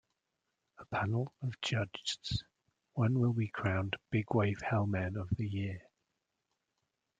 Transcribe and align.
A 0.79 0.85
panel 0.85 1.31
of 1.43 1.61
judgeds, 1.61 2.39
one 2.93 3.19
will 3.19 3.33
be 3.33 3.49
crowned 3.49 3.97
"Big 4.09 4.33
Wave 4.33 4.59
Hellmen 4.67 5.15
of 5.15 5.29
the 5.37 5.47
Year". 5.47 5.83